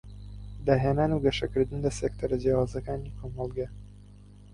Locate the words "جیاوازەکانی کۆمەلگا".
2.43-3.67